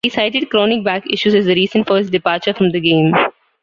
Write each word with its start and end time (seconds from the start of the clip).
He 0.03 0.09
cited 0.09 0.49
chronic 0.49 0.83
back 0.83 1.03
issues 1.13 1.35
as 1.35 1.45
the 1.45 1.53
reason 1.53 1.83
for 1.83 1.97
his 1.99 2.09
departure 2.09 2.55
from 2.55 2.71
the 2.71 2.79
game. 2.79 3.13